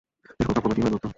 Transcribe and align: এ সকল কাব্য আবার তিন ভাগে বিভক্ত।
এ 0.39 0.43
সকল 0.45 0.49
কাব্য 0.53 0.59
আবার 0.59 0.75
তিন 0.75 0.83
ভাগে 0.85 0.85
বিভক্ত। 0.89 1.05